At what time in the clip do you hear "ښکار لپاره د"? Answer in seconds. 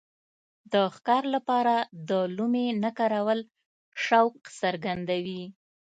0.95-2.11